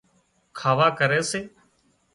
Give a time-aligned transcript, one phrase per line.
[0.57, 1.41] کاوا ڪري سي